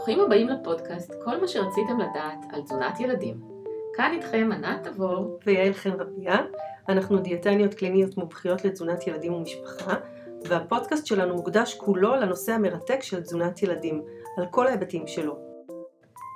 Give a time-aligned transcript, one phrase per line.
[0.00, 3.40] ברוכים הבאים לפודקאסט, כל מה שרציתם לדעת על תזונת ילדים.
[3.94, 6.36] כאן איתכם ענת תבור ויעל חן רביה.
[6.88, 9.94] אנחנו דיאטניות קליניות מומחיות לתזונת ילדים ומשפחה,
[10.44, 14.02] והפודקאסט שלנו מוקדש כולו לנושא המרתק של תזונת ילדים,
[14.38, 15.38] על כל ההיבטים שלו.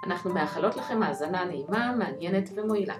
[0.06, 2.96] אנחנו מאחלות לכם האזנה נעימה, מעניינת ומועילה.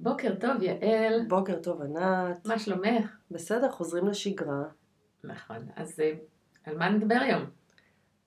[0.00, 1.26] בוקר טוב יעל.
[1.28, 2.46] בוקר טוב ענת.
[2.46, 3.16] מה שלומך?
[3.30, 4.79] בסדר, חוזרים לשגרה.
[5.24, 6.12] נכון, אז אה,
[6.64, 7.42] על מה נדבר היום?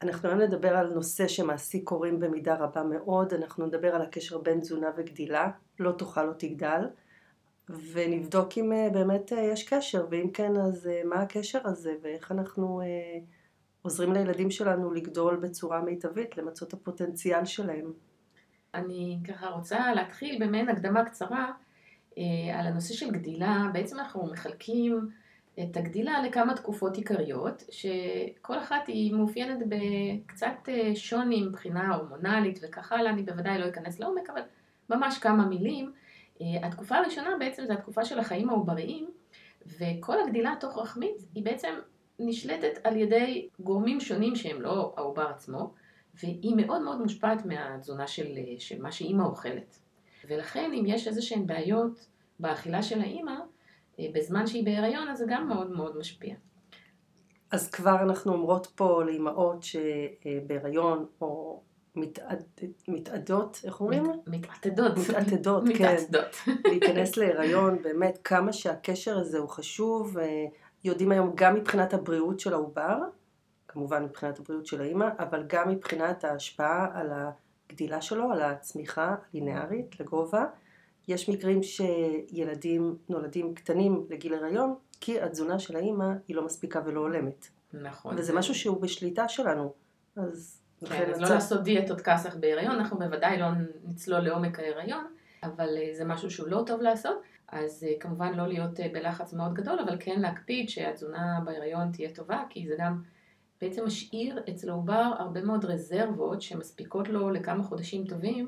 [0.02, 4.60] אנחנו היום נדבר על נושא שמעסיק הורים במידה רבה מאוד, אנחנו נדבר על הקשר בין
[4.60, 6.88] תזונה וגדילה, לא תאכל לא תגדל,
[7.70, 12.82] ונבדוק אם אה, באמת אה, יש קשר, ואם כן אז מה הקשר הזה, ואיך אנחנו
[13.82, 17.94] עוזרים לילדים שלנו לגדול בצורה מיטבית, למצות את הפוטנציאל שלהם.
[18.74, 21.52] אני ככה רוצה להתחיל במעין הקדמה קצרה
[22.54, 25.10] על הנושא של גדילה, בעצם אנחנו מחלקים
[25.60, 32.92] את הגדילה לכמה תקופות עיקריות, שכל אחת היא מאופיינת בקצת אה, שוני מבחינה הורמונלית וכך
[32.92, 34.42] הלאה, אני בוודאי לא אכנס לעומק, אבל
[34.90, 35.92] ממש כמה מילים.
[36.42, 39.10] אה, התקופה הראשונה בעצם זה התקופה של החיים העובריים,
[39.80, 41.74] וכל הגדילה התוך רחמית היא בעצם
[42.20, 45.74] נשלטת על ידי גורמים שונים שהם לא העובר עצמו,
[46.14, 49.80] והיא מאוד מאוד מושפעת מהתזונה של, אה, של מה שאימא אוכלת.
[50.28, 52.08] ולכן אם יש איזה שהן בעיות
[52.40, 53.36] באכילה של האימא,
[54.00, 56.36] בזמן שהיא בהיריון, אז זה גם מאוד מאוד משפיע.
[57.52, 61.62] אז כבר אנחנו אומרות פה לאימהות שבהיריון או
[61.96, 62.44] מתעד,
[62.88, 64.04] מתעדות, איך אומרים?
[64.04, 64.98] מת, מתעתדות.
[64.98, 65.96] מתעתדות, כן.
[65.96, 66.36] מתעתדות.
[66.66, 70.46] להיכנס להיריון, באמת כמה שהקשר הזה הוא חשוב, אה,
[70.84, 72.98] יודעים היום גם מבחינת הבריאות של העובר,
[73.68, 80.00] כמובן מבחינת הבריאות של האימא, אבל גם מבחינת ההשפעה על הגדילה שלו, על הצמיחה הלינארית
[80.00, 80.46] לגובה.
[81.08, 87.00] יש מקרים שילדים נולדים קטנים לגיל הריון, כי התזונה של האימא היא לא מספיקה ולא
[87.00, 87.48] הולמת.
[87.74, 88.16] נכון.
[88.18, 89.74] וזה משהו שהוא בשליטה שלנו.
[90.16, 90.60] אז...
[90.86, 93.48] כן, אז לא לעשות דיאטות כסח בהיריון, אנחנו בוודאי לא
[93.84, 95.06] נצלול לעומק ההיריון,
[95.44, 97.22] אבל אה, זה משהו שהוא לא טוב לעשות.
[97.48, 102.10] אז אה, כמובן לא להיות אה, בלחץ מאוד גדול, אבל כן להקפיד שהתזונה בהיריון תהיה
[102.10, 103.02] טובה, כי זה גם
[103.62, 108.48] בעצם משאיר אצל העובר הרבה מאוד רזרבות שמספיקות לו לכמה חודשים טובים.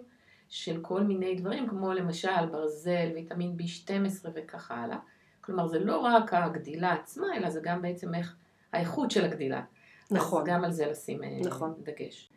[0.50, 4.98] של כל מיני דברים, כמו למשל ברזל, ויטמין B12 וכך הלאה.
[5.42, 8.36] כלומר, זה לא רק הגדילה עצמה, אלא זה גם בעצם איך
[8.74, 9.64] האיכות של הגדילה.
[10.12, 10.42] נכון.
[10.42, 11.74] אז גם על זה לשים אה, נכון.
[11.84, 12.30] דגש.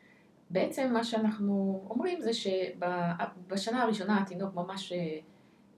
[0.51, 5.19] בעצם מה שאנחנו אומרים זה שבשנה הראשונה התינוק ממש אה,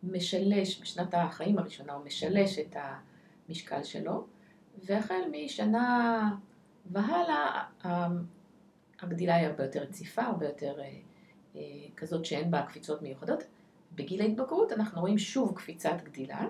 [0.03, 2.77] משלש, בשנת החיים הראשונה הוא משלש את
[3.49, 4.27] המשקל שלו,
[4.85, 6.31] והחל משנה
[6.87, 7.65] והלאה
[9.01, 10.99] הגדילה היא הרבה יותר רציפה, הרבה יותר אה,
[11.97, 13.45] כזאת שאין בה קפיצות מיוחדות.
[13.95, 16.47] בגיל ההתבגרות אנחנו רואים שוב קפיצת גדילה,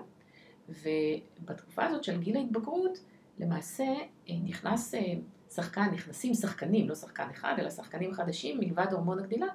[0.69, 2.97] ובתקופה הזאת של גיל ההתבגרות
[3.39, 3.83] למעשה
[4.29, 5.13] אה, נכנס אה,
[5.49, 9.47] שחקן, נכנסים שחקנים, לא שחקן אחד, אלא שחקנים חדשים מלבד הורמון הגדילה,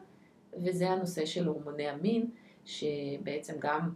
[0.64, 2.30] וזה הנושא של הורמוני המין,
[2.64, 3.90] שבעצם גם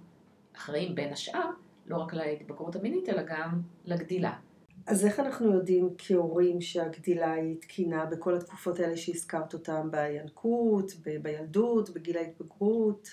[0.57, 1.51] אחראים בין השאר,
[1.87, 4.39] לא רק להתבגרות המינית, אלא גם לגדילה.
[4.87, 11.23] אז איך אנחנו יודעים כהורים שהגדילה היא תקינה בכל התקופות האלה שהזכרת אותן, בינקות, ב-
[11.23, 13.09] בילדות, בגיל ההתבגרות?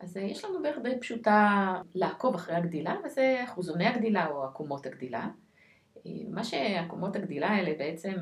[0.00, 4.86] אז אה, יש לנו דרך די פשוטה לעקוב אחרי הגדילה, וזה אחוזוני הגדילה או עקומות
[4.86, 5.28] הגדילה.
[6.06, 8.14] אה, מה שעקומות הגדילה האלה בעצם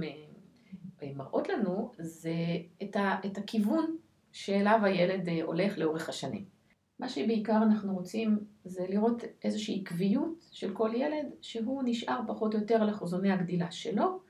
[1.03, 2.34] אה, מראות לנו זה
[2.82, 3.97] את, ה, את הכיוון
[4.32, 6.57] שאליו הילד הולך לאורך השנים.
[6.98, 12.60] מה שבעיקר אנחנו רוצים זה לראות איזושהי עקביות של כל ילד שהוא נשאר פחות או
[12.60, 14.20] יותר על אחוזוני הגדילה שלו.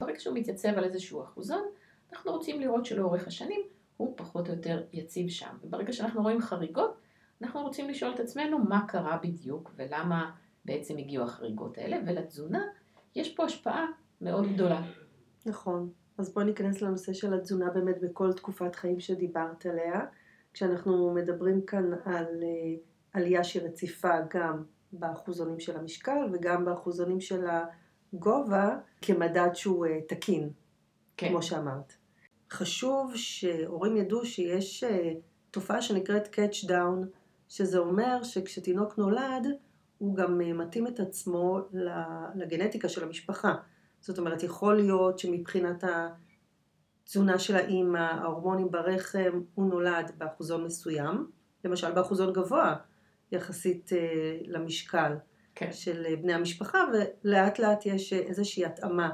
[0.00, 1.62] ברגע שהוא מתייצב על איזשהו אחוזון,
[2.12, 3.60] אנחנו רוצים לראות שלאורך השנים
[3.96, 5.56] הוא פחות או יותר יציב שם.
[5.62, 6.96] וברגע שאנחנו רואים חריגות,
[7.42, 10.30] אנחנו רוצים לשאול את עצמנו מה קרה בדיוק ולמה
[10.64, 12.62] בעצם הגיעו החריגות האלה, ולתזונה
[13.14, 13.86] יש פה השפעה
[14.20, 14.82] מאוד גדולה.
[15.46, 15.90] נכון.
[16.18, 20.00] אז בואי ניכנס לנושא של התזונה באמת בכל תקופת חיים שדיברת עליה.
[20.56, 22.74] כשאנחנו מדברים כאן על אה,
[23.12, 24.62] עלייה שרציפה גם
[24.92, 27.44] באחוזונים של המשקל וגם באחוזונים של
[28.12, 30.50] הגובה כמדד שהוא אה, תקין,
[31.16, 31.28] כן.
[31.28, 31.92] כמו שאמרת.
[32.50, 35.12] חשוב שהורים ידעו שיש אה,
[35.50, 37.06] תופעה שנקראת catch down,
[37.48, 39.46] שזה אומר שכשתינוק נולד,
[39.98, 41.58] הוא גם מתאים את עצמו
[42.34, 43.54] לגנטיקה של המשפחה.
[44.00, 45.84] זאת אומרת, יכול להיות שמבחינת
[47.06, 51.30] תזונה של האימא, ההורמונים ברחם, הוא נולד באחוזון מסוים,
[51.64, 52.76] למשל באחוזון גבוה
[53.32, 55.12] יחסית אה, למשקל
[55.54, 55.72] כן.
[55.72, 56.78] של אה, בני המשפחה,
[57.24, 59.10] ולאט לאט יש אה, איזושהי התאמה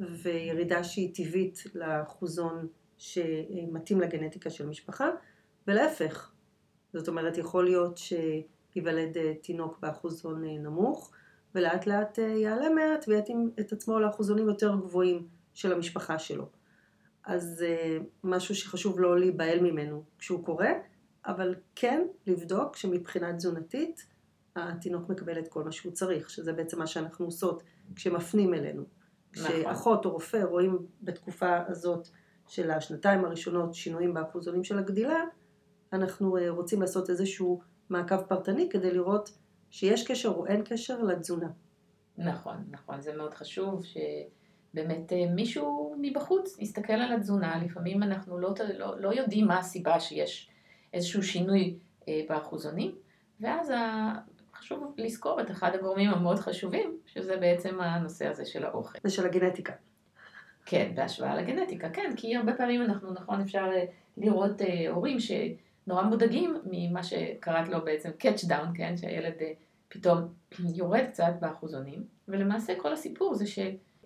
[0.00, 2.66] וירידה שהיא טבעית לאחוזון
[2.98, 5.08] שמתאים לגנטיקה של המשפחה,
[5.66, 6.32] ולהפך.
[6.92, 11.12] זאת אומרת, יכול להיות שייוולד תינוק באחוזון נמוך,
[11.54, 16.59] ולאט לאט יעלה מעט ויתאים את עצמו לאחוזונים יותר גבוהים של המשפחה שלו.
[17.24, 20.70] אז אה, משהו שחשוב לא להיבהל ממנו כשהוא קורה,
[21.26, 24.06] אבל כן לבדוק שמבחינה תזונתית
[24.56, 27.62] התינוק מקבל את כל מה שהוא צריך, שזה בעצם מה שאנחנו עושות
[27.94, 28.82] כשמפנים אלינו.
[29.36, 29.50] נכון.
[29.50, 32.08] כשאחות או רופא רואים בתקופה הזאת
[32.48, 35.24] של השנתיים הראשונות שינויים באחוזונים של הגדילה,
[35.92, 39.30] אנחנו אה, רוצים לעשות איזשהו מעקב פרטני כדי לראות
[39.70, 41.48] שיש קשר או אין קשר לתזונה.
[42.18, 44.39] נכון, נכון, זה מאוד חשוב שבאמת
[44.78, 50.50] אה, מישהו מבחוץ יסתכל על התזונה, לפעמים אנחנו לא, לא, לא יודעים מה הסיבה שיש
[50.92, 51.74] איזשהו שינוי
[52.08, 52.94] אה, באחוזונים,
[53.40, 53.72] ואז
[54.54, 58.98] חשוב לזכור את אחד הגורמים המאוד חשובים, שזה בעצם הנושא הזה של האוכל.
[59.04, 59.72] ושל הגנטיקה.
[60.66, 63.84] כן, בהשוואה לגנטיקה, כן, כי הרבה פעמים אנחנו, נכון, אפשר אה,
[64.16, 69.52] לראות אה, הורים שנורא מודאגים ממה שקראת לו בעצם catch down, כן, שהילד אה,
[69.88, 70.18] פתאום
[70.78, 73.46] יורד קצת באחוזונים, ולמעשה כל הסיפור זה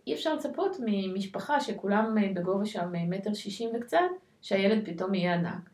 [0.04, 3.98] שאי אפשר לצפות ממשפחה שכולם אה, בגובה שם אה, מטר שישים וקצת,
[4.42, 5.70] שהילד פתאום יהיה ענק.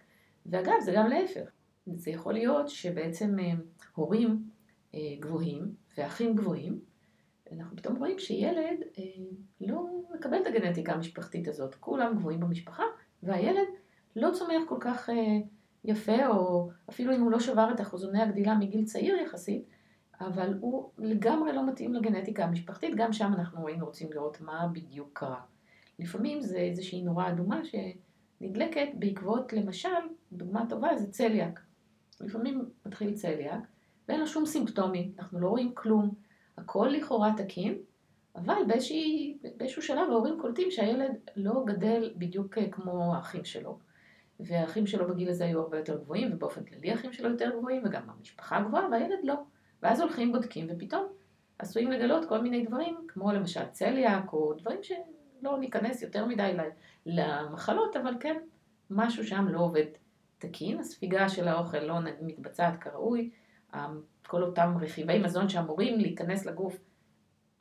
[0.46, 1.50] ואגב, זה גם להפך.
[1.86, 3.52] זה יכול להיות שבעצם אה,
[3.94, 4.42] הורים
[5.20, 6.80] גבוהים ואחים גבוהים,
[7.52, 8.78] אנחנו פתאום רואים שילד
[9.60, 11.74] לא מקבל את הגנטיקה המשפחתית הזאת.
[11.74, 12.82] כולם גבוהים במשפחה,
[13.22, 13.66] והילד
[14.16, 15.08] לא צומח כל כך
[15.84, 19.64] יפה, או אפילו אם הוא לא שבר את אחוזוני הגדילה מגיל צעיר יחסית,
[20.20, 25.10] אבל הוא לגמרי לא מתאים לגנטיקה המשפחתית, גם שם אנחנו היינו רוצים לראות מה בדיוק
[25.12, 25.40] קרה.
[25.98, 29.88] לפעמים זה איזושהי נורה אדומה שנדלקת בעקבות, למשל,
[30.32, 31.60] דוגמה טובה זה צליאק.
[32.20, 33.60] לפעמים מתחיל צליאק,
[34.08, 36.14] ואין לו שום סימפטומים, אנחנו לא רואים כלום,
[36.58, 37.78] הכל לכאורה תקין,
[38.36, 38.94] אבל באיזשה,
[39.56, 43.78] באיזשהו שלב ההורים קולטים שהילד לא גדל בדיוק כמו האחים שלו.
[44.40, 48.02] והאחים שלו בגיל הזה היו הרבה יותר גבוהים, ובאופן כללי האחים שלו יותר גבוהים, וגם
[48.10, 49.34] המשפחה גבוהה, והילד לא.
[49.82, 51.06] ואז הולכים, בודקים, ופתאום
[51.58, 56.52] עשויים לגלות כל מיני דברים, כמו למשל צליאק, או דברים שלא ניכנס יותר מדי
[57.06, 58.36] למחלות, אבל כן,
[58.90, 59.84] משהו שם לא עובד
[60.38, 63.30] תקין, הספיגה של האוכל לא מתבצעת כראוי,
[64.26, 66.78] כל אותם רכיבי מזון שאמורים להיכנס לגוף,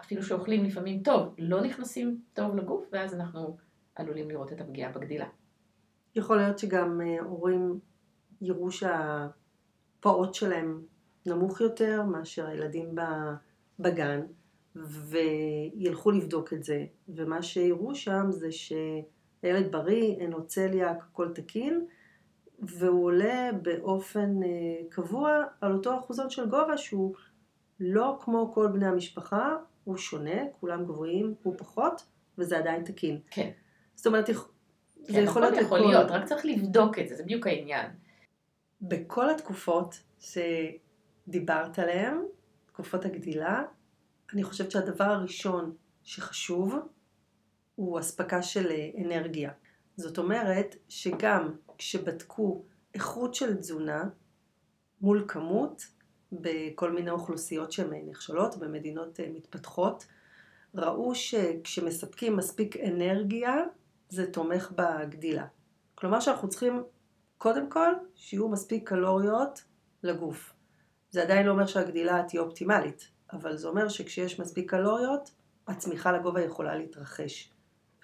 [0.02, 3.58] אפילו שאוכלים לפעמים טוב, לא נכנסים טוב לגוף, ואז אנחנו
[3.96, 5.28] עלולים לראות את הפגיעה בגדילה.
[6.16, 7.80] יכול להיות שגם אה, הורים
[8.42, 10.82] יראו שהפעוט שלהם
[11.30, 12.96] נמוך יותר מאשר הילדים
[13.80, 14.22] בגן,
[14.76, 21.86] וילכו לבדוק את זה, ומה שיראו שם זה שהילד בריא, אין לו צליאק, הכל תקין,
[22.60, 24.48] והוא עולה באופן אה,
[24.90, 27.16] קבוע על אותו אחוזון של גובה שהוא
[27.80, 32.06] לא כמו כל בני המשפחה, הוא שונה, כולם גבוהים, הוא פחות,
[32.38, 33.20] וזה עדיין תקין.
[33.32, 33.50] כן.
[33.96, 34.34] זאת אומרת, כן,
[35.02, 35.58] זה יכול להיות...
[35.62, 37.92] יכול להיות, רק צריך לבדוק את זה, זה בדיוק העניין.
[38.82, 39.96] בכל התקופות
[41.30, 42.18] שדיברת עליהן,
[42.66, 43.64] תקופות הגדילה,
[44.34, 46.76] אני חושבת שהדבר הראשון שחשוב
[47.76, 49.52] הוא אספקה של אה, אנרגיה.
[49.96, 54.10] זאת אומרת שגם כשבדקו איכות של תזונה
[55.02, 55.86] מול כמות
[56.32, 60.06] בכל מיני אוכלוסיות שהן נכשלות במדינות אה, מתפתחות,
[60.76, 63.56] ראו שכשמספקים מספיק אנרגיה
[64.10, 65.46] זה תומך בגדילה.
[65.96, 66.84] כלומר שאנחנו צריכים
[67.38, 69.64] קודם כל שיהיו מספיק קלוריות
[70.04, 70.59] לגוף.
[71.12, 75.32] זה עדיין לא אומר שהגדילה תהיה אופטימלית, אבל זה אומר שכשיש מספיק קלוריות,
[75.68, 77.52] הצמיחה לגובה יכולה להתרחש.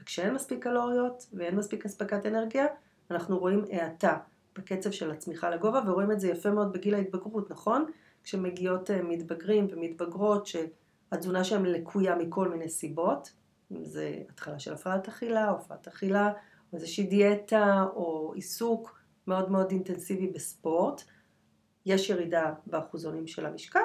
[0.02, 2.66] וכשאין מספיק קלוריות ואין מספיק אספקת אנרגיה,
[3.12, 4.18] אנחנו רואים האטה
[4.58, 7.86] בקצב של הצמיחה לגובה, ורואים את זה יפה מאוד בגיל ההתבגרות, נכון?
[8.24, 13.32] כשמגיעות אה, מתבגרים ומתבגרות שהתזונה שלהם לקויה מכל מיני סיבות,
[13.72, 16.32] אם זה התחלה של הפרעת אכילה, או הפרעת אכילה,
[16.74, 21.04] או איזושהי דיאטה, או עיסוק מאוד מאוד אינטנסיבי בספורט,
[21.86, 23.80] יש ירידה באחוזונים של המשקל,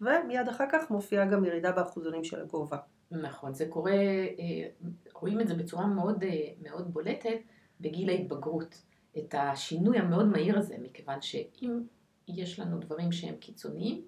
[0.00, 2.78] ומיד אחר כך מופיעה גם ירידה באחוזונים של הגובה.
[3.10, 4.68] נכון, זה קורה, אה,
[5.14, 7.38] רואים את זה בצורה מאוד, אה, מאוד בולטת
[7.80, 8.82] בגיל ההתבגרות.
[9.18, 11.80] את השינוי המאוד מהיר הזה, מכיוון שאם
[12.28, 14.02] יש לנו דברים שהם קיצוניים,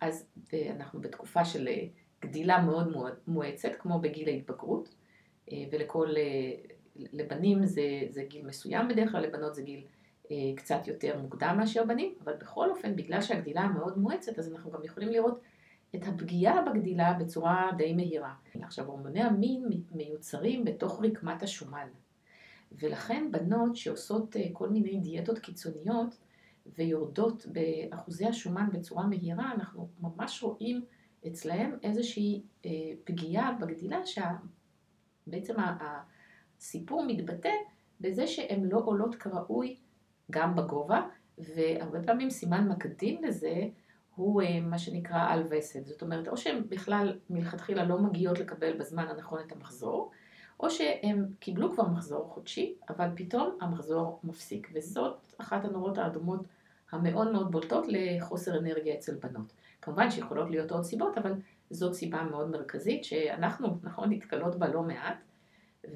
[0.00, 1.68] אז אה, אנחנו בתקופה של
[2.20, 4.94] גדילה מאוד מאוד מואצת, כמו בגיל ההתבגרות,
[5.72, 6.08] ולכל,
[6.96, 9.84] לבנים זה, זה גיל מסוים בדרך כלל, לבנות זה גיל
[10.56, 14.84] קצת יותר מוקדם מאשר בנים, אבל בכל אופן, בגלל שהגדילה מאוד מואצת, אז אנחנו גם
[14.84, 15.40] יכולים לראות
[15.94, 18.34] את הפגיעה בגדילה בצורה די מהירה.
[18.62, 21.88] עכשיו, הורמוני המין מיוצרים בתוך רקמת השומן,
[22.72, 26.18] ולכן בנות שעושות אה, כל מיני דיאטות קיצוניות
[26.66, 30.84] ויורדות באחוזי השומן בצורה מהירה, אנחנו ממש רואים
[31.26, 32.70] אצלהם איזושהי אה,
[33.04, 37.52] פגיעה בגדילה שבעצם הסיפור מתבטא
[38.00, 39.76] בזה שהן לא עולות כראוי
[40.30, 41.02] גם בגובה,
[41.38, 43.68] והרבה פעמים סימן מקדים לזה
[44.14, 45.86] הוא אה, מה שנקרא על וסת.
[45.86, 50.10] זאת אומרת, או שהן בכלל מלכתחילה לא מגיעות לקבל בזמן הנכון את המחזור,
[50.60, 54.68] או שהם קיבלו כבר מחזור חודשי, אבל פתאום המחזור מפסיק.
[54.74, 56.40] וזאת אחת הנורות האדומות
[56.92, 59.52] המאוד מאוד בולטות לחוסר אנרגיה אצל בנות.
[59.82, 61.32] כמובן שיכולות להיות עוד סיבות, אבל
[61.70, 65.16] זאת סיבה מאוד מרכזית שאנחנו, נכון, נתקלות בה לא מעט,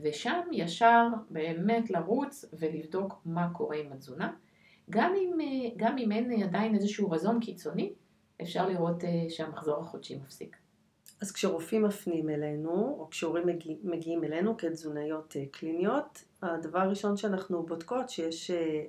[0.02, 4.32] ושם ישר באמת לרוץ ולבדוק מה קורה עם התזונה.
[4.90, 5.38] גם אם,
[5.76, 7.92] גם אם אין עדיין איזשהו רזון קיצוני,
[8.42, 10.56] אפשר לראות אה, שהמחזור החודשי מפסיק.
[11.20, 17.62] אז כשרופאים מפנים אלינו, או כשהורים מגיע, מגיעים אלינו כתזונאיות אה, קליניות, הדבר הראשון שאנחנו
[17.62, 18.84] בודקות שיש אה,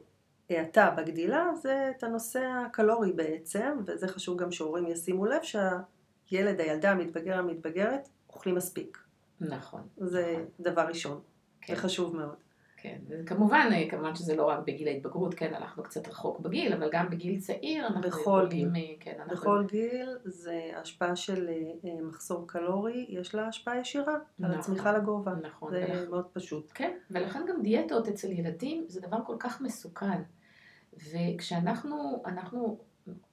[0.50, 6.91] האטה בגדילה זה את הנושא הקלורי בעצם, וזה חשוב גם שהורים ישימו לב שהילד, הילדה,
[6.91, 9.02] המתבגר, המתבגרת, אוכלים מספיק.
[9.41, 9.81] נכון.
[9.97, 10.45] זה.
[10.59, 11.21] דבר ראשון.
[11.61, 11.75] כן.
[11.75, 12.35] זה חשוב מאוד.
[12.83, 16.89] כן, וכמובן, אה, כמובן שזה לא רק בגיל ההתבגרות, כן, הלכנו קצת רחוק בגיל, אבל
[16.91, 18.73] גם בגיל צעיר אנחנו בכל יכולים...
[18.73, 18.83] גיל.
[18.83, 19.35] אה, כן, אנחנו...
[19.35, 24.97] בכל גיל זה השפעה של אה, מחסור קלורי, יש לה השפעה ישירה נכון, על הצמיחה
[24.97, 25.31] לגובה.
[25.41, 25.71] נכון.
[25.71, 26.09] זה ולכ...
[26.09, 26.71] מאוד פשוט.
[26.73, 30.21] כן, ולכן גם דיאטות אצל ילדים זה דבר כל כך מסוכן.
[30.93, 32.77] וכשאנחנו אנחנו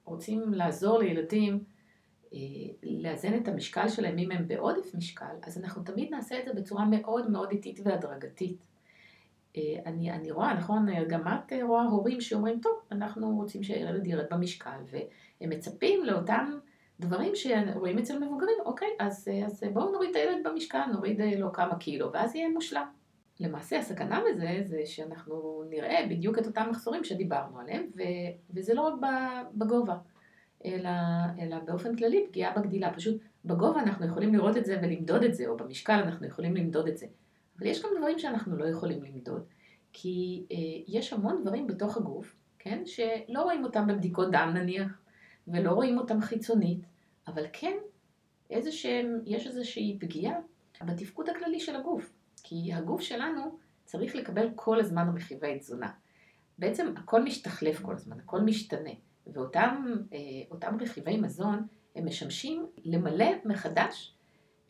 [0.05, 1.63] רוצים לעזור לילדים
[2.83, 6.85] לאזן את המשקל שלהם אם הם בעודף משקל, אז אנחנו תמיד נעשה את זה בצורה
[6.85, 8.67] מאוד מאוד איטית והדרגתית.
[9.57, 14.25] אה, אני, אני רואה, נכון, גם את רואה הורים שאומרים, טוב, אנחנו רוצים שהילד ירד
[14.31, 16.59] במשקל, והם מצפים לאותם
[16.99, 21.53] דברים שרואים אצל מבוגרים, אוקיי, אז, אז בואו נוריד את הילד במשקל, נוריד אה, לו
[21.53, 22.85] כמה קילו, ואז יהיה מושלם.
[23.39, 28.01] למעשה הסכנה בזה זה שאנחנו נראה בדיוק את אותם מחסורים שדיברנו עליהם, ו,
[28.55, 28.93] וזה לא רק
[29.53, 29.95] בגובה,
[30.65, 30.89] אלא,
[31.39, 32.93] אלא באופן כללי פגיעה בגדילה.
[32.93, 36.87] פשוט בגובה אנחנו יכולים לראות את זה ולמדוד את זה, או במשקל אנחנו יכולים למדוד
[36.87, 37.05] את זה.
[37.59, 39.43] אבל יש גם דברים שאנחנו לא יכולים למדוד,
[39.93, 45.01] כי אה, יש המון דברים בתוך הגוף, כן, שלא רואים אותם בבדיקות דם נניח,
[45.47, 46.79] ולא רואים אותם חיצונית,
[47.27, 47.77] אבל כן
[48.49, 50.35] איזשהם, יש איזושהי פגיעה
[50.85, 52.13] בתפקוד הכללי של הגוף,
[52.43, 55.91] כי הגוף שלנו צריך לקבל כל הזמן רכיבי תזונה.
[56.57, 58.91] בעצם הכל משתחלף כל הזמן, הכל משתנה,
[59.27, 64.13] ואותם אה, רכיבי מזון הם משמשים למלא מחדש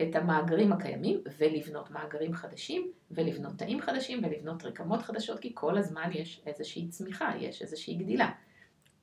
[0.01, 6.10] את המאגרים הקיימים ולבנות מאגרים חדשים ולבנות תאים חדשים ולבנות רקמות חדשות כי כל הזמן
[6.13, 8.29] יש איזושהי צמיחה, יש איזושהי גדילה.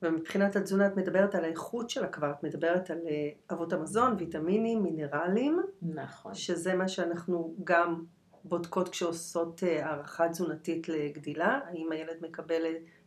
[0.01, 4.83] ומבחינת התזונה את מדברת על האיכות שלה כבר, את מדברת על אה, אבות המזון, ויטמינים,
[4.83, 5.61] מינרלים.
[5.81, 6.33] נכון.
[6.33, 8.03] שזה מה שאנחנו גם
[8.43, 12.63] בודקות כשעושות אה, הערכה תזונתית לגדילה, האם הילד מקבל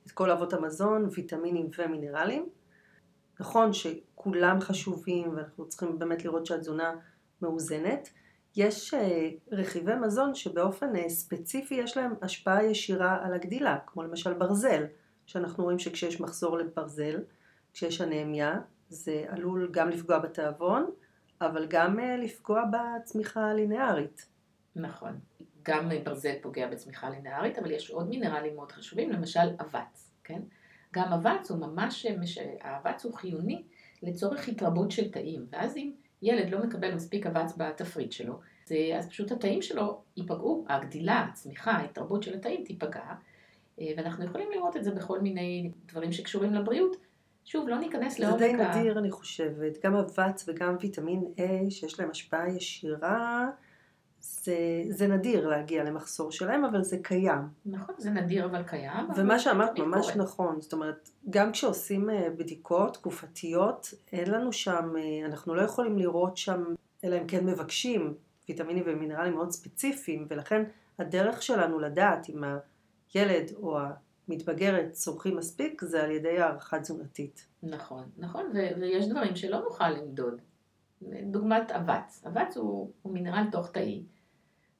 [0.06, 2.48] את כל אבות המזון, ויטמינים ומינרלים.
[3.40, 6.94] נכון שכולם חשובים ואנחנו צריכים באמת לראות שהתזונה
[7.42, 8.08] מאוזנת.
[8.56, 14.32] יש אה, רכיבי מזון שבאופן אה, ספציפי יש להם השפעה ישירה על הגדילה, כמו למשל
[14.34, 14.84] ברזל,
[15.26, 17.20] שאנחנו רואים שכשיש מחזור לברזל,
[17.72, 20.90] כשיש אנמיה, זה עלול גם לפגוע בתיאבון,
[21.40, 24.26] אבל גם אה, לפגוע בצמיחה הלינארית.
[24.76, 25.18] נכון,
[25.62, 30.42] גם ברזל פוגע בצמיחה לינארית, אבל יש עוד מינרלים מאוד חשובים, למשל אבץ, כן?
[30.94, 32.06] גם אבץ הוא ממש,
[32.60, 33.62] האבץ הוא חיוני
[34.02, 35.92] לצורך התרבות של תאים, ואז אם
[36.22, 38.40] ילד לא מקבל מספיק אבץ בתפריט שלו,
[38.98, 43.14] אז פשוט התאים שלו ייפגעו, הגדילה, הצמיחה, ההתרבות של התאים תיפגע,
[43.80, 46.96] אה, ואנחנו יכולים לראות את זה בכל מיני דברים שקשורים לבריאות.
[47.44, 48.38] שוב, לא ניכנס לעומק ה...
[48.38, 49.84] זה די נדיר, אני חושבת.
[49.84, 53.50] גם אבץ וגם ויטמין A, שיש להם השפעה ישירה
[54.22, 57.40] זה, זה נדיר להגיע למחסור שלהם, אבל זה קיים.
[57.66, 59.06] נכון, זה נדיר אבל קיים.
[59.16, 60.24] ומה שאמרת ממש קורה.
[60.24, 65.98] נכון, זאת אומרת, גם כשעושים אה, בדיקות תקופתיות, אין לנו שם, אה, אנחנו לא יכולים
[65.98, 66.64] לראות שם,
[67.04, 68.14] אלא אם כן מבקשים
[68.48, 70.62] ויטמינים ומינרלים מאוד ספציפיים, ולכן
[70.98, 72.44] הדרך שלנו לדעת אם
[73.14, 73.78] הילד או
[74.28, 77.46] המתבגרת צורכים מספיק, זה על ידי הערכה תזונתית.
[77.62, 80.40] נכון, נכון, ו- ויש דברים שלא נוכל למדוד.
[81.22, 82.24] דוגמת אבץ.
[82.26, 84.02] אבץ הוא, הוא מינרל תוך תאי,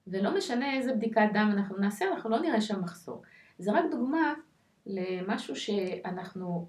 [0.06, 3.22] ולא משנה איזה בדיקת דם אנחנו נעשה, אנחנו לא נראה שם מחסור.
[3.58, 4.34] זה רק דוגמה
[4.86, 6.68] למשהו שאנחנו,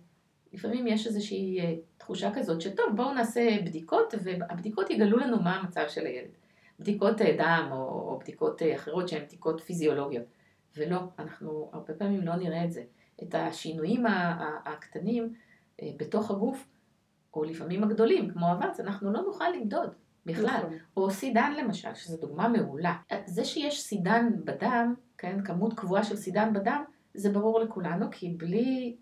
[0.53, 5.83] לפעמים יש איזושהי אה, תחושה כזאת שטוב, בואו נעשה בדיקות, והבדיקות יגלו לנו מה המצב
[5.87, 6.29] של הילד.
[6.79, 10.25] בדיקות אה, דם או, או בדיקות אה, אחרות שהן בדיקות פיזיולוגיות.
[10.77, 12.83] ולא, אנחנו הרבה פעמים לא נראה את זה.
[13.23, 14.03] את השינויים
[14.65, 15.33] הקטנים
[15.97, 16.67] בתוך הגוף
[17.33, 19.89] או לפעמים הגדולים, כמו אבץ, אנחנו לא נוכל למדוד
[20.25, 20.57] בכלל.
[20.57, 20.77] נכון.
[20.97, 22.95] או סידן למשל, שזו דוגמה מעולה.
[23.25, 28.95] זה שיש סידן בדם, כן, כמות קבועה של סידן בדם, זה ברור לכולנו, כי בלי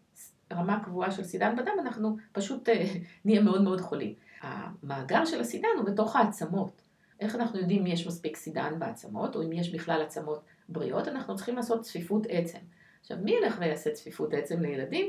[0.54, 2.86] רמה קבועה של סידן בדם, אנחנו פשוט אה,
[3.26, 4.14] נהיה מאוד מאוד חולים.
[4.42, 6.82] המאגר של הסידן הוא בתוך העצמות.
[7.20, 11.08] איך אנחנו יודעים אם יש מספיק סידן בעצמות, או אם יש בכלל עצמות בריאות?
[11.08, 12.58] אנחנו צריכים לעשות צפיפות עצם.
[13.02, 15.08] עכשיו, מי ילך ויעשה צפיפות עצם לילדים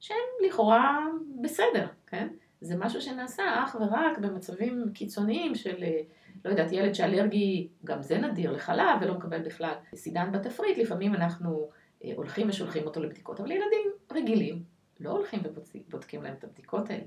[0.00, 1.06] שהם לכאורה
[1.42, 2.28] בסדר, כן?
[2.60, 6.00] זה משהו שנעשה אך ורק במצבים קיצוניים של, אה,
[6.44, 11.70] לא יודעת, ילד שאלרגי, גם זה נדיר, לחלב ולא מקבל בכלל סידן בתפריט, לפעמים אנחנו
[12.04, 14.62] אה, הולכים ושולחים אותו לבדיקות, אבל ילדים רגילים
[15.00, 17.04] לא הולכים ובודקים להם את הבדיקות האלה.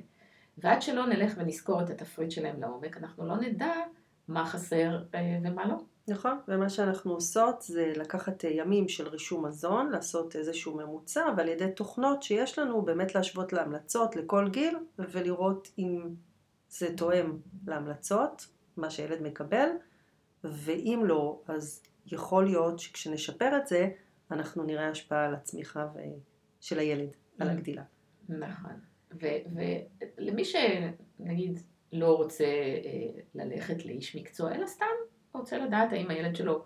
[0.57, 3.73] ועד שלא נלך ונזכור את התפריט שלהם לעומק, אנחנו לא נדע
[4.27, 5.75] מה חסר אה, ומה לא.
[6.07, 11.71] נכון, ומה שאנחנו עושות זה לקחת ימים של רישום מזון, לעשות איזשהו ממוצע, ועל ידי
[11.75, 16.09] תוכנות שיש לנו באמת להשוות להמלצות לכל גיל, ולראות אם
[16.69, 19.69] זה תואם להמלצות, מה שילד מקבל,
[20.43, 23.89] ואם לא, אז יכול להיות שכשנשפר את זה,
[24.31, 25.99] אנחנו נראה השפעה על הצמיחה ו...
[26.59, 27.51] של הילד, על mm.
[27.51, 27.83] הגדילה.
[28.29, 28.79] נכון.
[29.11, 31.59] ולמי שנגיד
[31.93, 34.85] לא רוצה אה, ללכת לאיש מקצוע, אלא סתם
[35.33, 36.65] רוצה לדעת האם הילד שלו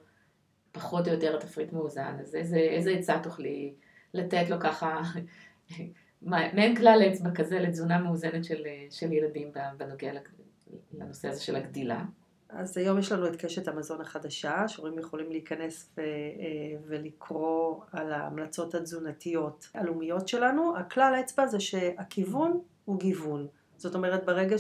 [0.71, 3.73] פחות או יותר תפריט מאוזן, אז איזה, איזה עצה תוכלי
[4.13, 5.01] לתת לו ככה,
[6.21, 10.11] מעין כלל אצבע כזה לתזונה מאוזנת של, של ילדים בנוגע
[10.93, 12.03] לנושא הזה של הגדילה?
[12.49, 18.13] אז היום יש לנו את קשת המזון החדשה, שהורים יכולים להיכנס ו- אה, ולקרוא על
[18.13, 20.77] ההמלצות התזונתיות הלאומיות שלנו.
[20.77, 23.47] הכלל האצבע זה שהכיוון הוא גיוון.
[23.77, 24.55] זאת אומרת, ברגע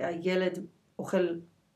[0.00, 0.58] שהילד
[0.98, 1.28] אוכל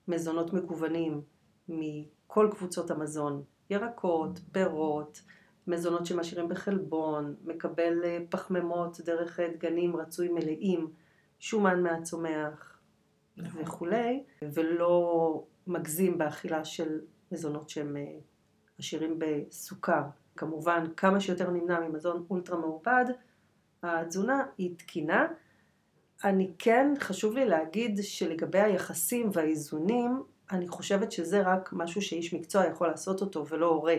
[0.09, 1.21] מזונות מגוונים
[1.69, 5.23] מכל קבוצות המזון, ירקות, פירות,
[5.67, 10.91] מזונות שמשאירים בחלבון, מקבל אה, פחמימות דרך דגנים רצוי מלאים,
[11.39, 12.79] שומן מהצומח
[13.37, 13.63] נכון.
[13.63, 17.01] וכולי, ולא מגזים באכילה של
[17.33, 18.19] מזונות שהם אה,
[18.79, 20.03] עשירים בסוכר.
[20.37, 23.05] כמובן, כמה שיותר נמנע ממזון אולטרה מעובד,
[23.83, 25.27] התזונה היא תקינה.
[26.25, 32.67] אני כן, חשוב לי להגיד שלגבי היחסים והאיזונים, אני חושבת שזה רק משהו שאיש מקצוע
[32.67, 33.97] יכול לעשות אותו ולא הורה.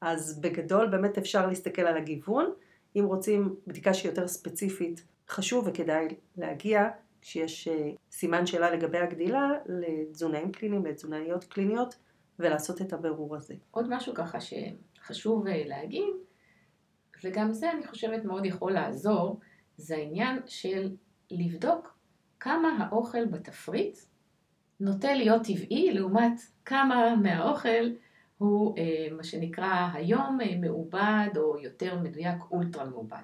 [0.00, 2.52] אז בגדול באמת אפשר להסתכל על הגיוון.
[2.96, 6.88] אם רוצים בדיקה שהיא יותר ספציפית, חשוב וכדאי להגיע
[7.22, 11.94] כשיש אה, סימן שאלה לגבי הגדילה לתזונאים קליניים, לתזונאיות קליניות,
[12.38, 13.54] ולעשות את הבירור הזה.
[13.70, 16.14] עוד משהו ככה שחשוב אה, להגיד,
[17.24, 19.40] וגם זה אני חושבת מאוד יכול לעזור,
[19.76, 20.96] זה העניין של
[21.32, 21.98] לבדוק
[22.40, 23.98] כמה האוכל בתפריט
[24.80, 27.90] נוטה להיות טבעי לעומת כמה מהאוכל
[28.38, 33.22] הוא אה, מה שנקרא היום אה, מעובד או יותר מדויק אולטרה מעובד.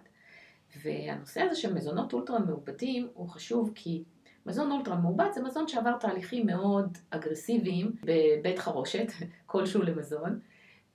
[0.82, 4.04] והנושא הזה של מזונות אולטרה מעובדים הוא חשוב כי
[4.46, 9.06] מזון אולטרה מעובד זה מזון שעבר תהליכים מאוד אגרסיביים בבית חרושת
[9.46, 10.40] כלשהו למזון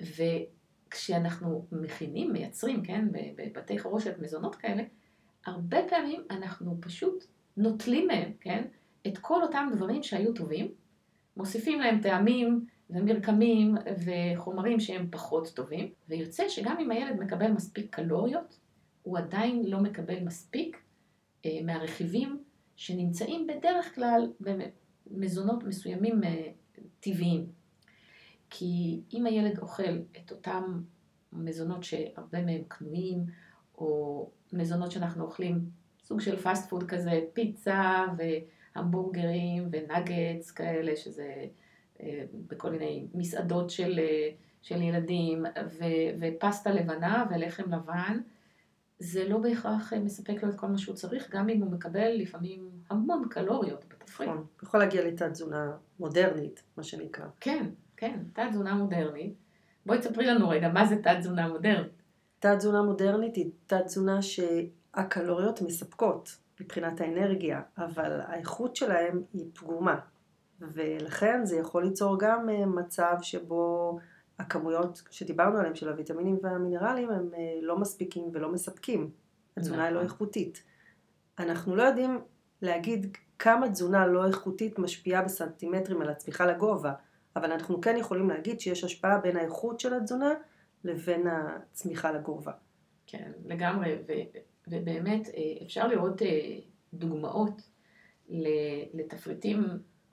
[0.01, 4.83] וכשאנחנו מכינים, מייצרים, כן, בבתי חרושת מזונות כאלה
[5.45, 7.23] הרבה פעמים אנחנו פשוט
[7.57, 8.63] נוטלים מהם, כן,
[9.07, 10.71] את כל אותם דברים שהיו טובים,
[11.37, 13.75] מוסיפים להם טעמים ומרקמים
[14.05, 18.59] וחומרים שהם פחות טובים, ויוצא שגם אם הילד מקבל מספיק קלוריות,
[19.03, 20.77] הוא עדיין לא מקבל מספיק
[21.45, 22.43] אה, מהרכיבים
[22.75, 26.51] שנמצאים בדרך כלל במזונות מסוימים אה,
[26.99, 27.45] טבעיים.
[28.49, 30.81] כי אם הילד אוכל את אותם
[31.33, 33.25] מזונות שהרבה מהם קנויים,
[33.77, 35.59] או מזונות שאנחנו אוכלים,
[36.03, 41.45] סוג של פאסט פוד כזה, פיצה והמבורגרים ונגטס כאלה, שזה
[42.01, 44.29] אה, בכל מיני מסעדות של, אה,
[44.61, 45.83] של ילדים, ו,
[46.21, 48.19] ופסטה לבנה ולחם לבן,
[48.99, 52.11] זה לא בהכרח אה, מספק לו את כל מה שהוא צריך, גם אם הוא מקבל
[52.15, 54.29] לפעמים המון קלוריות בתפריט.
[54.29, 57.25] נכון, יכול להגיע לתת תזונה מודרנית, מה שנקרא.
[57.39, 57.65] כן,
[57.97, 59.33] כן, תת תזונה מודרנית.
[59.85, 62.02] בואי תספרי לנו רגע, מה זה תת תזונה מודרנית?
[62.43, 69.99] תת תזונה מודרנית היא תת תזונה שהקלוריות מספקות מבחינת האנרגיה, אבל האיכות שלהם היא פגומה.
[70.61, 73.97] ולכן זה יכול ליצור גם אה, מצב שבו
[74.39, 79.11] הכמויות שדיברנו עליהן של הוויטמינים והמינרלים הם אה, לא מספיקים ולא מספקים.
[79.57, 80.11] התזונה היא לא נכון.
[80.11, 80.63] איכותית.
[81.39, 82.21] אנחנו לא יודעים
[82.61, 86.93] להגיד כמה תזונה לא איכותית משפיעה בסנטימטרים על הצמיחה לגובה,
[87.35, 90.33] אבל אנחנו כן יכולים להגיד שיש השפעה בין האיכות של התזונה
[90.83, 92.51] לבין הצמיחה לגובה.
[93.07, 94.11] כן, לגמרי, ו,
[94.67, 96.57] ובאמת אה, אפשר לראות אה,
[96.93, 97.61] דוגמאות
[98.93, 99.63] לתפריטים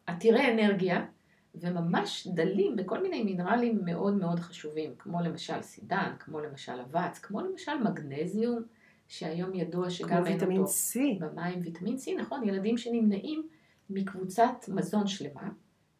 [0.06, 1.06] עתירי אנרגיה,
[1.54, 7.40] וממש דלים בכל מיני מינרלים מאוד מאוד חשובים, כמו למשל סידן, כמו למשל אבץ, כמו
[7.40, 8.62] למשל מגנזיום,
[9.08, 10.98] שהיום ידוע שגם אין ויטמין אותו C.
[11.20, 13.48] במים, ויטמין C, נכון, ילדים שנמנעים
[13.90, 15.48] מקבוצת מזון שלמה,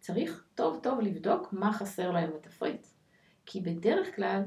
[0.01, 2.87] צריך טוב טוב לבדוק מה חסר להם בתפריט.
[3.47, 4.43] כי בדרך כלל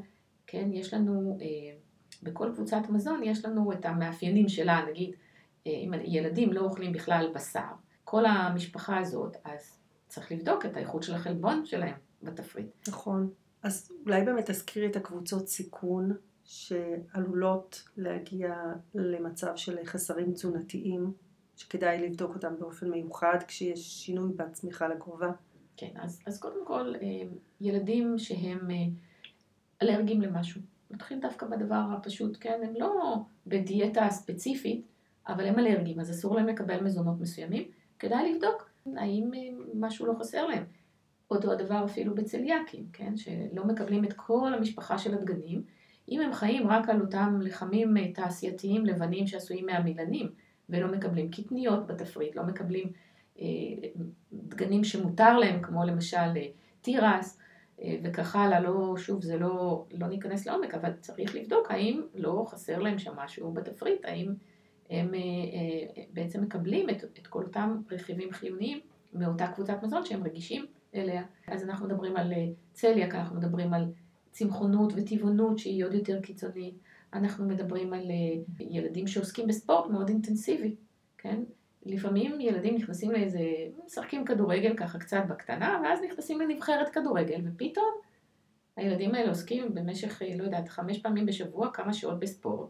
[0.48, 1.76] כן, יש לנו, אה,
[2.24, 5.16] בכל קבוצת מזון יש לנו את המאפיינים שלה, נגיד,
[5.68, 7.72] אה, אם ילדים לא אוכלים בכלל בשר,
[8.04, 12.88] כל המשפחה הזאת, אז צריך לבדוק את האיכות של החלבון שלהם בתפריט.
[12.88, 13.30] נכון.
[13.64, 16.12] אז אולי באמת תזכירי את הקבוצות סיכון
[16.44, 18.56] שעלולות להגיע
[18.96, 21.14] למצב של חסרים תזונתיים
[21.56, 25.32] שכדאי לבדוק אותם באופן מיוחד כשיש שינוי בצמיחה לגובה?
[25.78, 27.30] כן, אז, אז קודם כל, אה,
[27.62, 28.68] ילדים שהם
[29.84, 32.60] אלרגיים למשהו, נתחיל דווקא בדבר הפשוט, כן?
[32.64, 33.16] הם לא
[33.48, 34.86] בדיאטה ספציפית,
[35.28, 37.64] אבל הם אלרגיים, אז אסור להם לקבל מזונות מסוימים.
[38.00, 39.40] כדאי לבדוק האם אה,
[39.74, 40.64] משהו לא חסר להם.
[41.32, 43.18] אותו הדבר אפילו בצליאקים, כן?
[43.18, 45.64] שלא מקבלים את כל המשפחה של הדגנים.
[46.10, 50.30] אם הם חיים רק על אותם לחמים תעשייתיים לבנים שעשויים מהמילנים,
[50.70, 52.92] ולא מקבלים קטניות בתפריט, לא מקבלים
[53.40, 53.46] אה,
[54.34, 56.48] דגנים שמותר להם, כמו למשל אה,
[56.82, 57.43] תירס אה,
[58.04, 62.80] וכך הלאה, לא, שוב, זה לא, לא ניכנס לעומק, אבל צריך לבדוק האם לא חסר
[62.80, 64.34] להם שם משהו בתפריט, האם
[64.90, 65.12] הם
[66.14, 68.80] בעצם מקבלים את, את כל אותם רכיבים חיוניים
[69.14, 70.66] מאותה קבוצת מזון שהם רגישים
[70.96, 71.24] אליה.
[71.48, 72.34] אז אנחנו מדברים על
[72.74, 73.92] צליאק, אנחנו מדברים על
[74.32, 76.76] צמחונות וטבעונות שהיא עוד יותר קיצונית.
[77.14, 78.12] אנחנו מדברים על
[78.60, 80.76] ילדים שעוסקים בספורט מאוד אינטנסיבי,
[81.18, 81.44] כן?
[81.86, 83.40] לפעמים ילדים נכנסים לאיזה,
[83.86, 87.92] משחקים כדורגל ככה קצת בקטנה, ואז נכנסים לנבחרת כדורגל, ופתאום
[88.76, 92.70] הילדים האלה עוסקים במשך, לא יודעת, חמש פעמים בשבוע, כמה שעות בספורט.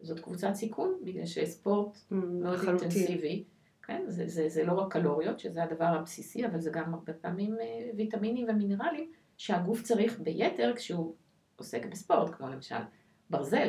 [0.00, 3.44] זאת קבוצת סיכון, בגלל שספורט mm, מאוד אינטנסיבי.
[3.82, 7.56] כן, זה, זה, זה לא רק קלוריות, שזה הדבר הבסיסי, אבל זה גם הרבה פעמים
[7.60, 11.14] אה, ויטמינים ומינרלים שהגוף צריך ביתר כשהוא
[11.56, 12.76] עוסק בספורט, כמו למשל
[13.30, 13.68] ברזל.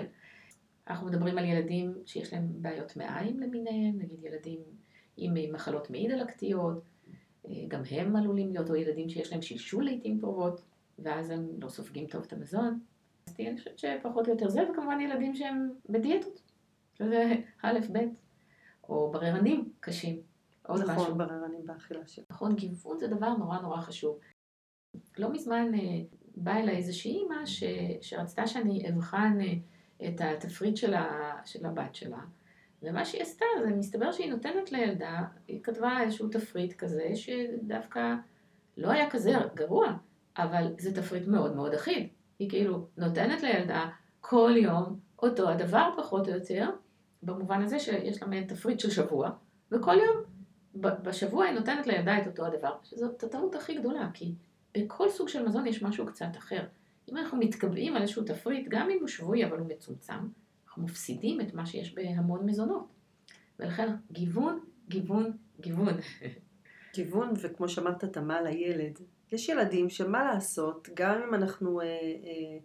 [0.89, 4.59] אנחנו מדברים על ילדים שיש להם בעיות מעיים למיניהם, נגיד ילדים
[5.17, 6.83] עם מחלות מעי דלקתיות,
[7.47, 10.61] אה, גם הם עלולים להיות, או ילדים שיש להם שלשול לעיתים קרובות,
[10.99, 12.79] ואז הם לא סופגים טוב את המזון.
[13.27, 16.41] אז אני חושבת שפחות או יותר זה, וכמובן ילדים שהם בדיאטות,
[16.97, 17.97] שזה א', ב',
[18.89, 20.21] או בררנים קשים.
[20.67, 21.15] עוד נכון, משהו.
[21.15, 22.27] בררנים באכילה שלהם.
[22.29, 24.19] נכון, גיוון זה דבר נורא נורא חשוב.
[25.17, 26.01] לא מזמן אה,
[26.35, 27.63] באה אליי איזושהי אימא ש...
[28.01, 29.53] שרצתה שאני אבחן אה,
[30.05, 32.19] את התפריט של, ה, של הבת שלה.
[32.83, 38.15] ומה שהיא עשתה, זה מסתבר שהיא נותנת לילדה, היא כתבה איזשהו תפריט כזה, שדווקא
[38.77, 39.93] לא היה כזה גרוע,
[40.37, 42.07] אבל זה תפריט מאוד מאוד אחיד.
[42.39, 43.89] היא כאילו נותנת לילדה
[44.21, 46.69] כל יום אותו הדבר פחות או יותר,
[47.23, 49.29] במובן הזה שיש לה מעין תפריט של שבוע,
[49.71, 50.23] וכל יום
[50.75, 54.35] בשבוע היא נותנת לילדה את אותו הדבר, שזאת הטעות הכי גדולה, כי
[54.77, 56.63] בכל סוג של מזון יש משהו קצת אחר.
[57.11, 60.27] אם אנחנו מתקבעים על איזשהו תפריט, גם אם הוא שבוי אבל הוא מצומצם,
[60.65, 62.87] אנחנו מפסידים את מה שיש בהמון מזונות.
[63.59, 65.93] ולכן גיוון, גיוון, גיוון.
[66.95, 68.99] גיוון, וכמו שאמרת, תמה לילד.
[69.31, 72.57] יש ילדים שמה לעשות, גם אם אנחנו אה, אה,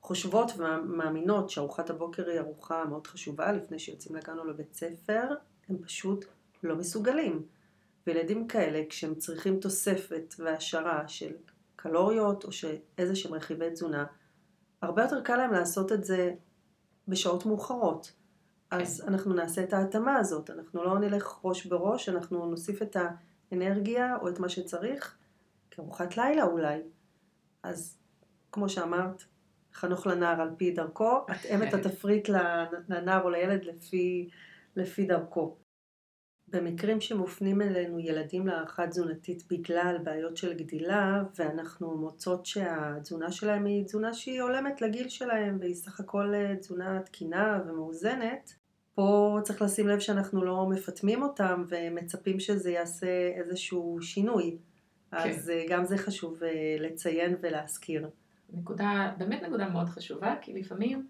[0.00, 5.34] חושבות ומאמינות שארוחת הבוקר היא ארוחה מאוד חשובה לפני שיוצאים לגן או לבית ספר,
[5.68, 6.24] הם פשוט
[6.62, 7.42] לא מסוגלים.
[8.06, 11.32] וילדים כאלה, כשהם צריכים תוספת והעשרה של
[11.82, 14.04] קלוריות או שאיזה שהם רכיבי תזונה,
[14.82, 16.34] הרבה יותר קל להם לעשות את זה
[17.08, 18.12] בשעות מאוחרות.
[18.70, 19.08] אז כן.
[19.08, 22.96] אנחנו נעשה את ההתאמה הזאת, אנחנו לא נלך ראש בראש, אנחנו נוסיף את
[23.50, 25.16] האנרגיה או את מה שצריך
[25.70, 26.82] כארוחת לילה אולי.
[27.62, 27.98] אז
[28.52, 29.22] כמו שאמרת,
[29.74, 32.28] חנוך לנער על פי דרכו, התאם את התפריט
[32.88, 34.28] לנער או לילד לפי,
[34.76, 35.56] לפי דרכו.
[36.52, 43.84] במקרים שמופנים אלינו ילדים להערכה תזונתית בגלל בעיות של גדילה ואנחנו מוצאות שהתזונה שלהם היא
[43.84, 48.52] תזונה שהיא הולמת לגיל שלהם והיא סך הכל אה, תזונה תקינה ומאוזנת
[48.94, 54.56] פה צריך לשים לב שאנחנו לא מפטמים אותם ומצפים שזה יעשה איזשהו שינוי
[55.10, 55.16] כן.
[55.16, 58.10] אז אה, גם זה חשוב אה, לציין ולהזכיר.
[58.52, 61.06] נקודה, באמת נקודה מאוד חשובה כי לפעמים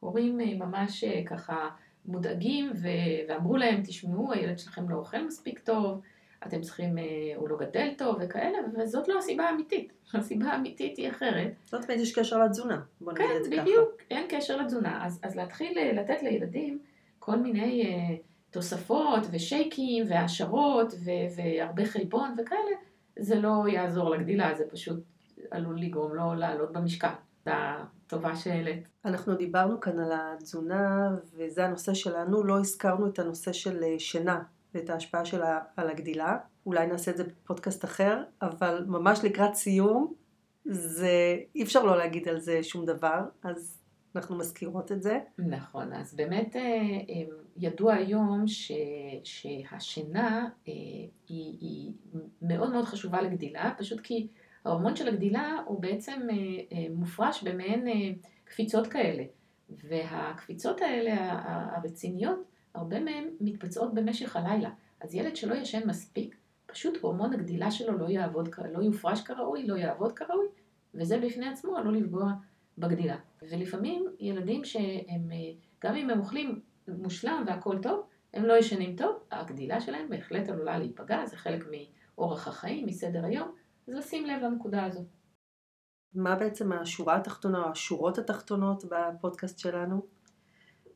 [0.00, 1.68] הורים ממש ככה
[2.06, 2.88] מודאגים ו...
[3.28, 6.00] ואמרו להם, תשמעו, הילד שלכם לא אוכל מספיק טוב,
[6.46, 7.04] אתם צריכים, אה,
[7.36, 9.92] הוא לא גדל טוב וכאלה, וזאת לא הסיבה האמיתית.
[10.14, 11.52] הסיבה האמיתית היא אחרת.
[11.72, 13.56] לא תמיד יש קשר לתזונה, בוא נגיד את זה ככה.
[13.56, 15.06] כן, בדיוק, אין קשר לתזונה.
[15.06, 16.78] אז, אז להתחיל אה, לתת לילדים
[17.18, 22.76] כל מיני uh, תוספות ושייקים והעשרות ו- והרבה חלבון וכאלה,
[23.18, 24.98] זה לא יעזור לגדילה, זה פשוט
[25.50, 27.08] עלול לגרום לו לעלות במשקל.
[28.06, 28.88] טובה שהעלית.
[29.04, 34.42] אנחנו דיברנו כאן על התזונה, וזה הנושא שלנו, לא הזכרנו את הנושא של אה, שינה
[34.74, 36.38] ואת ההשפעה שלה על הגדילה.
[36.66, 40.14] אולי נעשה את זה בפודקאסט אחר, אבל ממש לקראת סיום,
[40.64, 43.80] זה, אי אפשר לא להגיד על זה שום דבר, אז
[44.16, 45.18] אנחנו מזכירות את זה.
[45.38, 48.72] נכון, אז באמת אה, אה, ידוע היום ש,
[49.24, 51.08] שהשינה היא,
[51.60, 51.92] היא
[52.42, 54.28] מאוד מאוד חשובה לגדילה, פשוט כי
[54.64, 56.36] ההורמון של הגדילה הוא בעצם אה,
[56.72, 57.94] אה, מופרש במעין אה,
[58.44, 59.24] קפיצות כאלה.
[59.70, 61.14] והקפיצות האלה
[61.76, 62.38] הרציניות,
[62.74, 64.70] הרבה מהן מתבצעות במשך הלילה.
[65.00, 69.76] אז ילד שלא ישן מספיק, פשוט הורמון הגדילה שלו לא יעבוד, לא יופרש כראוי, לא
[69.76, 70.46] יעבוד כראוי,
[70.94, 72.32] וזה בפני עצמו עלול לפגוע
[72.78, 73.16] בגדילה.
[73.42, 75.30] ולפעמים ילדים שהם,
[75.84, 80.78] גם אם הם אוכלים מושלם והכל טוב, הם לא ישנים טוב, הגדילה שלהם בהחלט עלולה
[80.78, 83.54] להיפגע, זה חלק מאורח החיים, מסדר היום,
[83.90, 85.06] אז לשים לב לנקודה הזאת.
[86.14, 90.06] מה בעצם השורה התחתונה או השורות התחתונות בפודקאסט שלנו?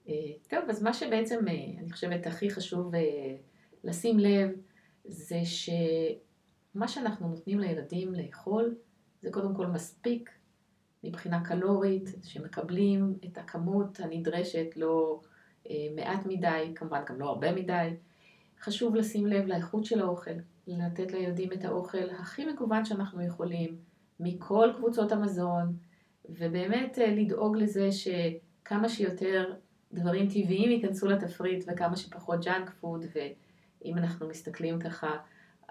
[0.09, 0.15] אה,
[0.49, 3.01] טוב, אז מה שבעצם אה, אני חושבת הכי חשוב אה,
[3.85, 4.51] לשים לב
[5.05, 8.75] זה שמה שאנחנו נותנים לילדים לאכול
[9.23, 10.31] זה קודם כל מספיק
[11.05, 15.21] מבחינה קלורית, שמקבלים את הכמות הנדרשת, לא
[15.95, 17.91] מעט מדי, כמובן גם לא הרבה מדי.
[18.65, 20.31] חשוב לשים לב לאיכות של האוכל,
[20.67, 23.77] לתת לילדים את האוכל הכי מגוון שאנחנו יכולים,
[24.21, 25.77] מכל קבוצות המזון,
[26.29, 29.55] ובאמת לדאוג לזה שכמה שיותר
[29.93, 35.17] דברים טבעיים ייכנסו לתפריט וכמה שפחות ג'אנק פוד, ואם אנחנו מסתכלים ככה,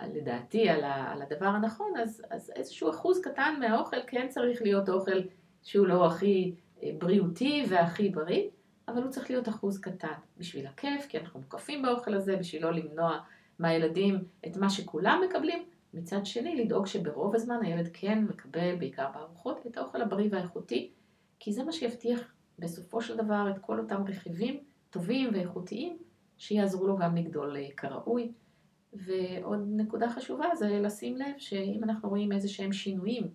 [0.02, 5.22] לדעתי, על, על הדבר הנכון, אז, אז איזשהו אחוז קטן מהאוכל כן צריך להיות אוכל
[5.64, 8.44] שהוא לא הכי אה, בריאותי והכי בריא,
[8.88, 12.72] אבל הוא צריך להיות אחוז קטן בשביל הכיף, כי אנחנו מוקפים באוכל הזה, בשביל לא
[12.72, 13.20] למנוע
[13.60, 15.64] מהילדים את מה שכולם מקבלים.
[15.94, 20.92] מצד שני, לדאוג שברוב הזמן הילד כן מקבל, בעיקר בארוחות, את האוכל הבריא והאיכותי,
[21.40, 25.98] כי זה מה שיבטיח בסופו של דבר את כל אותם רכיבים טובים ואיכותיים
[26.38, 28.32] שיעזרו לו גם לגדול אה, כראוי.
[28.94, 33.28] ועוד נקודה חשובה זה לשים לב שאם אנחנו רואים איזה שהם שינויים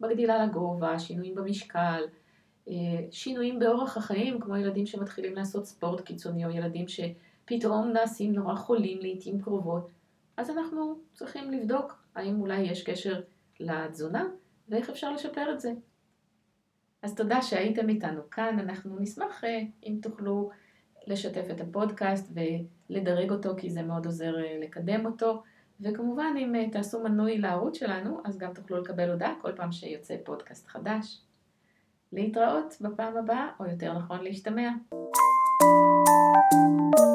[0.00, 2.02] בגדילה לגובה, שינויים במשקל,
[3.10, 8.98] שינויים באורח החיים, כמו ילדים שמתחילים לעשות ספורט קיצוני, או ילדים שפתאום נעשים נורא חולים
[9.00, 9.90] לעיתים קרובות,
[10.36, 13.20] אז אנחנו צריכים לבדוק האם אולי יש קשר
[13.60, 14.28] לתזונה
[14.68, 15.72] ואיך אפשר לשפר את זה.
[17.02, 20.50] אז תודה שהייתם איתנו כאן, אנחנו נשמח אה, אם תוכלו
[21.06, 22.32] לשתף את הפודקאסט
[22.90, 25.42] ולדרג אותו, כי זה מאוד עוזר אה, לקדם אותו.
[25.80, 30.16] וכמובן, אם אה, תעשו מנוי לערוץ שלנו, אז גם תוכלו לקבל הודעה כל פעם שיוצא
[30.24, 31.20] פודקאסט חדש.
[32.12, 34.68] להתראות בפעם הבאה, או יותר נכון להשתמע.
[36.52, 37.11] thank you